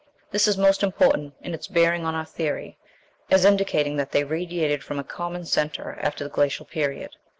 This 0.31 0.47
is 0.47 0.57
most 0.57 0.81
important 0.81 1.35
in 1.41 1.53
its 1.53 1.67
bearing 1.67 2.05
on 2.05 2.15
our 2.15 2.25
theory, 2.25 2.75
as 3.29 3.45
indicating 3.45 3.97
that 3.97 4.11
they 4.13 4.23
radiated 4.23 4.83
from 4.83 4.97
a 4.97 5.03
common 5.03 5.45
centre 5.45 5.95
after 6.01 6.23
the 6.23 6.29
Glacial 6.31 6.65
Period.... 6.65 7.17